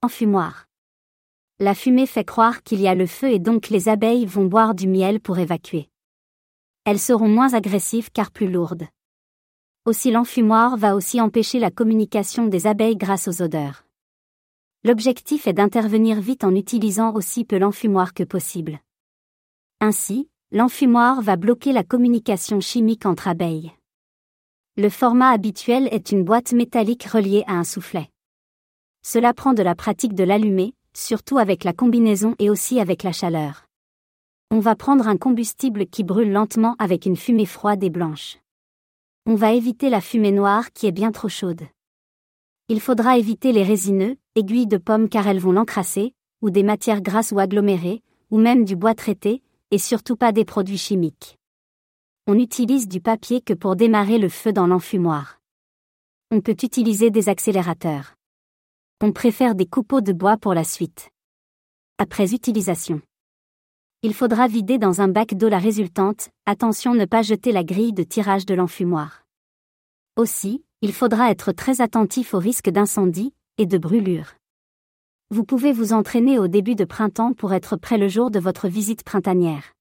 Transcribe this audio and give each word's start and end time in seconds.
Enfumoir. 0.00 0.66
La 1.58 1.74
fumée 1.74 2.06
fait 2.06 2.22
croire 2.22 2.62
qu'il 2.62 2.80
y 2.80 2.86
a 2.86 2.94
le 2.94 3.08
feu 3.08 3.32
et 3.32 3.40
donc 3.40 3.68
les 3.68 3.88
abeilles 3.88 4.26
vont 4.26 4.44
boire 4.44 4.76
du 4.76 4.86
miel 4.86 5.18
pour 5.18 5.40
évacuer. 5.40 5.88
Elles 6.84 7.00
seront 7.00 7.28
moins 7.28 7.54
agressives 7.54 8.12
car 8.12 8.30
plus 8.30 8.48
lourdes. 8.48 8.86
Aussi 9.86 10.12
l'enfumoir 10.12 10.76
va 10.76 10.94
aussi 10.94 11.20
empêcher 11.20 11.58
la 11.58 11.72
communication 11.72 12.46
des 12.46 12.68
abeilles 12.68 12.96
grâce 12.96 13.26
aux 13.26 13.42
odeurs. 13.42 13.86
L'objectif 14.84 15.48
est 15.48 15.52
d'intervenir 15.52 16.20
vite 16.20 16.44
en 16.44 16.54
utilisant 16.54 17.12
aussi 17.14 17.44
peu 17.44 17.58
l'enfumoir 17.58 18.14
que 18.14 18.22
possible. 18.22 18.78
Ainsi, 19.80 20.30
l'enfumoir 20.52 21.22
va 21.22 21.34
bloquer 21.34 21.72
la 21.72 21.82
communication 21.82 22.60
chimique 22.60 23.04
entre 23.04 23.26
abeilles. 23.26 23.72
Le 24.76 24.90
format 24.90 25.30
habituel 25.30 25.88
est 25.90 26.12
une 26.12 26.22
boîte 26.22 26.52
métallique 26.52 27.02
reliée 27.02 27.42
à 27.48 27.54
un 27.54 27.64
soufflet. 27.64 28.08
Cela 29.10 29.32
prend 29.32 29.54
de 29.54 29.62
la 29.62 29.74
pratique 29.74 30.12
de 30.12 30.22
l'allumer, 30.22 30.74
surtout 30.92 31.38
avec 31.38 31.64
la 31.64 31.72
combinaison 31.72 32.34
et 32.38 32.50
aussi 32.50 32.78
avec 32.78 33.02
la 33.02 33.12
chaleur. 33.12 33.64
On 34.50 34.58
va 34.58 34.76
prendre 34.76 35.08
un 35.08 35.16
combustible 35.16 35.86
qui 35.86 36.04
brûle 36.04 36.30
lentement 36.30 36.76
avec 36.78 37.06
une 37.06 37.16
fumée 37.16 37.46
froide 37.46 37.82
et 37.82 37.88
blanche. 37.88 38.36
On 39.24 39.34
va 39.34 39.54
éviter 39.54 39.88
la 39.88 40.02
fumée 40.02 40.30
noire 40.30 40.74
qui 40.74 40.86
est 40.86 40.92
bien 40.92 41.10
trop 41.10 41.30
chaude. 41.30 41.62
Il 42.68 42.82
faudra 42.82 43.16
éviter 43.16 43.52
les 43.52 43.62
résineux, 43.62 44.18
aiguilles 44.34 44.66
de 44.66 44.76
pomme 44.76 45.08
car 45.08 45.26
elles 45.26 45.40
vont 45.40 45.52
l'encrasser, 45.52 46.12
ou 46.42 46.50
des 46.50 46.62
matières 46.62 47.00
grasses 47.00 47.32
ou 47.32 47.38
agglomérées, 47.38 48.02
ou 48.30 48.36
même 48.36 48.66
du 48.66 48.76
bois 48.76 48.94
traité, 48.94 49.42
et 49.70 49.78
surtout 49.78 50.16
pas 50.16 50.32
des 50.32 50.44
produits 50.44 50.76
chimiques. 50.76 51.38
On 52.26 52.38
utilise 52.38 52.88
du 52.88 53.00
papier 53.00 53.40
que 53.40 53.54
pour 53.54 53.74
démarrer 53.74 54.18
le 54.18 54.28
feu 54.28 54.52
dans 54.52 54.66
l'enfumoir. 54.66 55.40
On 56.30 56.42
peut 56.42 56.58
utiliser 56.62 57.10
des 57.10 57.30
accélérateurs. 57.30 58.17
On 59.00 59.12
préfère 59.12 59.54
des 59.54 59.66
coupeaux 59.66 60.00
de 60.00 60.12
bois 60.12 60.36
pour 60.36 60.54
la 60.54 60.64
suite. 60.64 61.10
Après 61.98 62.34
utilisation. 62.34 63.00
Il 64.02 64.12
faudra 64.12 64.48
vider 64.48 64.78
dans 64.78 65.00
un 65.00 65.06
bac 65.06 65.34
d'eau 65.34 65.48
la 65.48 65.60
résultante, 65.60 66.30
attention 66.46 66.94
ne 66.94 67.04
pas 67.04 67.22
jeter 67.22 67.52
la 67.52 67.62
grille 67.62 67.92
de 67.92 68.02
tirage 68.02 68.44
de 68.44 68.54
l'enfumoir. 68.54 69.22
Aussi, 70.16 70.64
il 70.82 70.92
faudra 70.92 71.30
être 71.30 71.52
très 71.52 71.80
attentif 71.80 72.34
au 72.34 72.40
risque 72.40 72.70
d'incendie 72.70 73.32
et 73.56 73.66
de 73.66 73.78
brûlure. 73.78 74.34
Vous 75.30 75.44
pouvez 75.44 75.72
vous 75.72 75.92
entraîner 75.92 76.40
au 76.40 76.48
début 76.48 76.74
de 76.74 76.84
printemps 76.84 77.34
pour 77.34 77.54
être 77.54 77.76
prêt 77.76 77.98
le 77.98 78.08
jour 78.08 78.32
de 78.32 78.40
votre 78.40 78.66
visite 78.66 79.04
printanière. 79.04 79.74